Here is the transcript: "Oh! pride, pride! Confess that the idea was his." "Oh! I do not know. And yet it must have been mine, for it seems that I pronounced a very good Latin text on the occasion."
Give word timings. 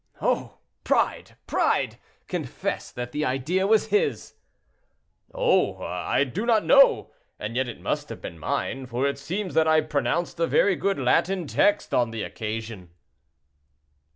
"Oh! 0.19 0.57
pride, 0.83 1.37
pride! 1.45 1.99
Confess 2.27 2.89
that 2.89 3.11
the 3.11 3.23
idea 3.23 3.67
was 3.67 3.89
his." 3.89 4.33
"Oh! 5.31 5.83
I 5.83 6.23
do 6.23 6.43
not 6.43 6.65
know. 6.65 7.11
And 7.37 7.55
yet 7.55 7.67
it 7.67 7.79
must 7.79 8.09
have 8.09 8.19
been 8.19 8.39
mine, 8.39 8.87
for 8.87 9.05
it 9.05 9.19
seems 9.19 9.53
that 9.53 9.67
I 9.67 9.81
pronounced 9.81 10.39
a 10.39 10.47
very 10.47 10.75
good 10.75 10.97
Latin 10.97 11.45
text 11.45 11.93
on 11.93 12.09
the 12.09 12.23
occasion." 12.23 12.89